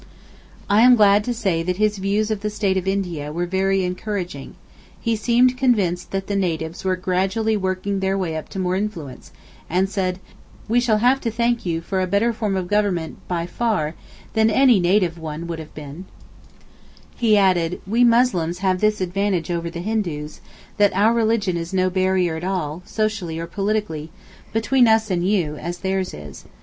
[0.67, 3.83] I am glad to say that his views of the state of India were very
[3.83, 9.31] encouraging—he seemed convinced that the natives were gradually working their way up to more influence,
[9.69, 10.19] and said
[10.67, 13.93] 'We shall have to thank you for a better form of government by far
[14.33, 19.69] than any native one ever would have been'—he added, 'We Muslims have this advantage over
[19.69, 25.77] the Hindus—that our religion is no barrier at all, socially or politically—between us and you—as
[25.77, 26.45] theirs is.